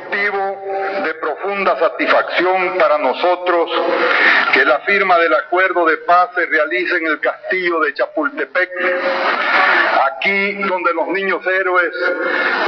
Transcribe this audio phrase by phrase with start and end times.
[0.00, 3.70] motivo de profunda satisfacción para nosotros
[4.52, 8.70] que la firma del acuerdo de paz se realice en el castillo de Chapultepec,
[10.06, 11.92] aquí donde los niños héroes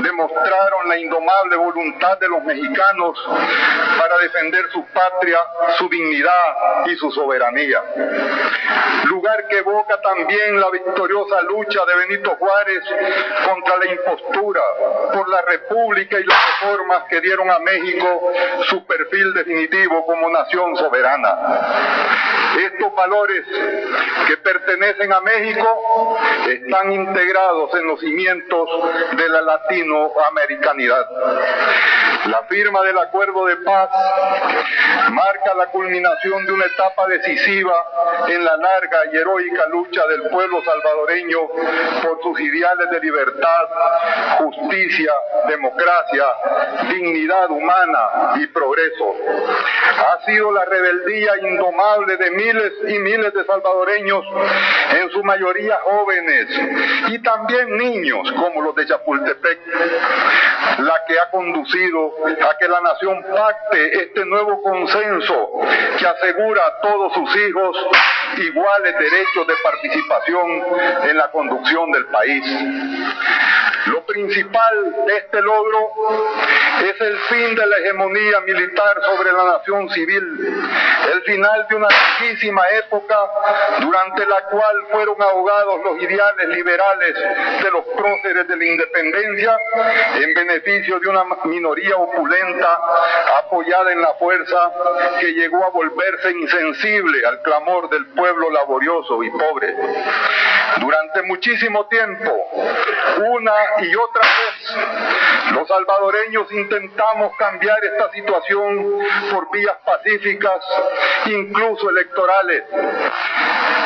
[0.02, 3.18] demostraron la indomable voluntad de los mexicanos
[3.98, 5.38] para defender su patria,
[5.78, 7.82] su dignidad y su soberanía.
[9.52, 12.82] Que evoca también la victoriosa lucha de Benito Juárez
[13.46, 14.62] contra la impostura
[15.12, 18.32] por la república y las reformas que dieron a México
[18.70, 21.36] su perfil definitivo como nación soberana.
[22.56, 23.44] Estos valores
[24.26, 28.70] que pertenecen a México están integrados en los cimientos
[29.18, 31.06] de la latinoamericanidad.
[32.26, 33.90] La firma del acuerdo de paz
[35.10, 37.74] marca la culminación de una etapa decisiva
[38.28, 41.40] en la larga y heroica lucha del pueblo salvadoreño
[42.02, 43.66] por sus ideales de libertad,
[44.38, 45.12] justicia,
[45.48, 46.24] democracia,
[46.90, 49.16] dignidad humana y progreso.
[49.98, 54.24] Ha sido la rebeldía indomable de miles y miles de salvadoreños,
[54.96, 56.46] en su mayoría jóvenes
[57.08, 59.58] y también niños como los de Chapultepec,
[60.78, 65.50] la que ha conducido a que la nación pacte este nuevo consenso
[65.98, 67.76] que asegura a todos sus hijos
[68.38, 70.62] iguales derechos de participación
[71.08, 72.44] en la conducción del país.
[73.86, 75.90] Lo principal de este logro
[76.84, 80.62] es el fin de la hegemonía militar sobre la nación civil,
[81.12, 83.16] el final de una larguísima época
[83.80, 87.14] durante la cual fueron ahogados los ideales liberales
[87.62, 89.58] de los próceres de la independencia
[90.16, 92.78] en beneficio de una minoría opulenta
[93.38, 94.72] apoyada en la fuerza
[95.20, 99.74] que llegó a volverse insensible al clamor del pueblo laborioso y pobre.
[100.80, 102.30] Durante muchísimo tiempo,
[103.18, 108.98] una y otra vez, los salvadoreños intentamos cambiar esta situación
[109.30, 110.60] por vías pacíficas,
[111.26, 112.64] incluso electorales,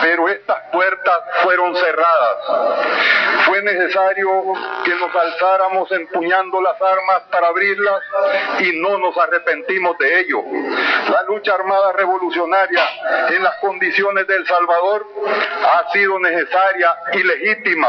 [0.02, 2.36] pero estas puertas fueron cerradas.
[3.46, 4.28] Fue necesario
[4.84, 8.02] que nos alzáramos empuñando las armas para abrirlas
[8.60, 10.42] y no nos arrepentimos de ello.
[11.10, 12.82] La lucha armada revolucionaria
[13.30, 17.88] en las condiciones de El Salvador ha sido necesaria y legítima.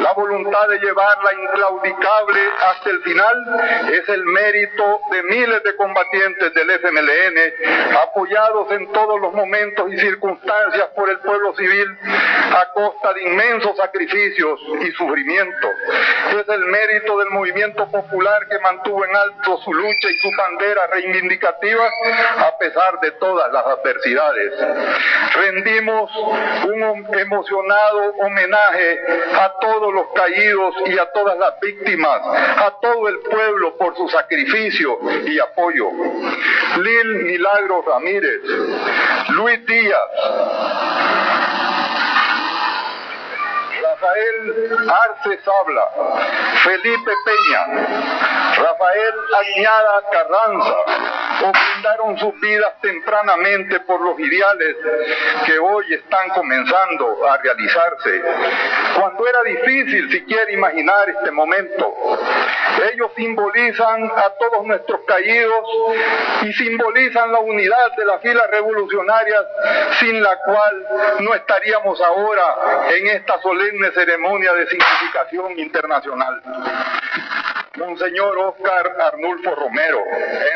[0.00, 6.54] La voluntad de llevarla inclaudicable hasta el final es el mérito de miles de combatientes
[6.54, 13.12] del FMLN, apoyados en todos los momentos y circunstancias por el pueblo civil a costa
[13.14, 15.70] de inmensos sacrificios y sufrimientos.
[16.28, 20.86] Es el mérito del movimiento popular que mantuvo en alto su lucha y su bandera
[20.88, 21.84] reivindicativa
[22.38, 24.52] a pesar de todas las adversidades.
[25.34, 26.10] Rendimos
[26.64, 29.00] un emocionado homenaje
[29.34, 34.08] a todos los caídos y a todas las víctimas, a todo el pueblo por su
[34.08, 35.88] sacrificio y apoyo.
[36.78, 38.42] Lil Milagro Ramírez,
[39.30, 40.00] Luis Díaz,
[44.00, 45.90] Rafael Arce Sabla,
[46.62, 47.66] Felipe Peña,
[48.56, 50.76] Rafael Añada Carranza,
[51.48, 54.76] ofrendaron sus vidas tempranamente por los ideales
[55.46, 58.22] que hoy están comenzando a realizarse.
[59.00, 61.92] Cuando era difícil siquiera imaginar este momento,
[62.92, 65.64] ellos simbolizan a todos nuestros caídos
[66.42, 69.44] y simbolizan la unidad de las filas revolucionarias
[69.98, 70.86] sin la cual
[71.20, 76.42] no estaríamos ahora en esta solemne ceremonia de significación internacional.
[77.76, 80.02] Monseñor Oscar Arnulfo Romero,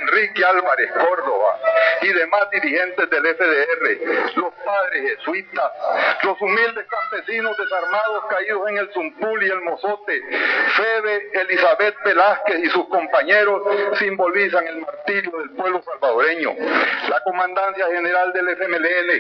[0.00, 1.58] Enrique Álvarez Córdoba
[2.02, 5.72] y demás dirigentes del FDR, los padres jesuitas,
[6.24, 10.22] los humildes campesinos desarmados caídos en el Zumpul y el Mozote,
[10.76, 13.62] Febe, Elizabeth Velázquez y sus compañeros
[13.98, 16.54] simbolizan el martirio del pueblo salvadoreño.
[17.08, 19.10] La Comandancia General del FMLN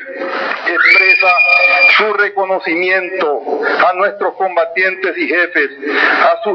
[0.68, 1.28] expresa
[1.96, 5.70] su reconocimiento a nuestros combatientes y jefes,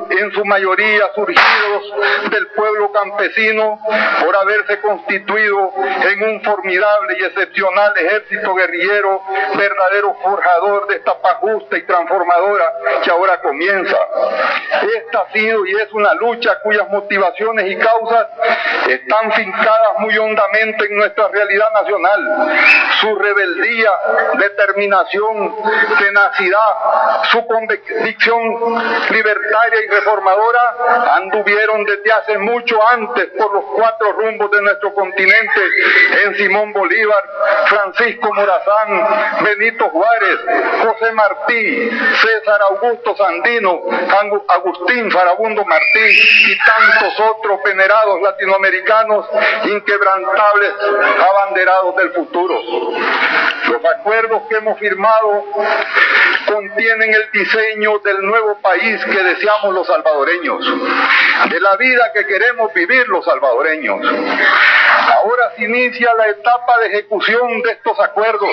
[0.10, 3.80] en su mayoría surgidos del pueblo campesino
[4.24, 9.22] por haberse constituido en un formidable y excepcional ejército guerrillero,
[9.56, 12.74] verdadero forjador de esta paz justa y transformadora
[13.04, 13.98] que ahora comienza.
[14.96, 18.28] Esta ha sido y es una lucha cuyas motivaciones y causas
[18.88, 22.58] están fincadas muy hondamente en nuestra realidad nacional.
[23.02, 23.92] Su rebeldía,
[24.38, 25.56] determinación,
[26.00, 28.42] tenacidad, su convicción
[29.10, 35.62] libertaria y reformadora anduvieron desde hace mucho antes por los cuatro rumbos de nuestro continente
[36.24, 37.24] en Simón Bolívar,
[37.68, 40.40] Francisco Morazán, Benito Juárez,
[40.84, 41.90] José Martí,
[42.22, 43.82] César Augusto Sandino,
[44.48, 46.10] Agustín Farabundo Martí
[46.50, 49.26] y tantos otros venerados latinoamericanos
[49.66, 50.74] inquebrantables
[51.30, 52.62] abanderados del futuro.
[53.70, 55.44] Los acuerdos que hemos firmado
[56.48, 60.66] contienen el diseño del nuevo país que deseamos los salvadoreños,
[61.50, 64.00] de la vida que queremos vivir los salvadoreños.
[65.28, 68.50] Ahora se inicia la etapa de ejecución de estos acuerdos,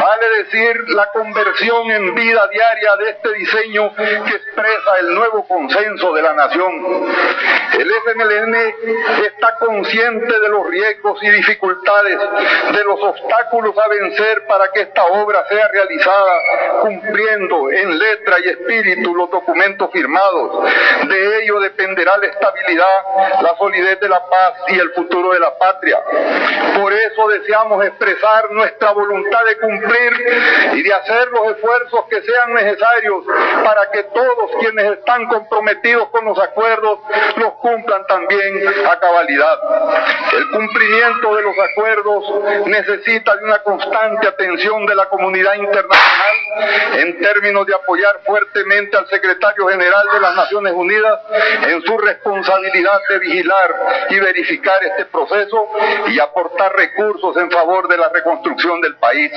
[0.00, 6.12] vale decir la conversión en vida diaria de este diseño que expresa el nuevo consenso
[6.12, 7.06] de la nación.
[7.82, 8.54] El FMLN
[9.24, 15.04] está consciente de los riesgos y dificultades, de los obstáculos a vencer para que esta
[15.06, 20.70] obra sea realizada cumpliendo en letra y espíritu los documentos firmados.
[21.08, 25.58] De ello dependerá la estabilidad, la solidez de la paz y el futuro de la
[25.58, 25.98] patria.
[26.80, 30.12] Por eso deseamos expresar nuestra voluntad de cumplir
[30.74, 33.24] y de hacer los esfuerzos que sean necesarios
[33.64, 37.00] para que todos quienes están comprometidos con los acuerdos
[37.38, 39.58] los cumplan también a cabalidad.
[40.32, 46.36] El cumplimiento de los acuerdos necesita de una constante atención de la comunidad internacional
[46.98, 51.18] en términos de apoyar fuertemente al secretario general de las Naciones Unidas
[51.66, 53.74] en su responsabilidad de vigilar
[54.10, 55.68] y verificar este proceso
[56.08, 59.32] y aportar recursos en favor de la reconstrucción del país.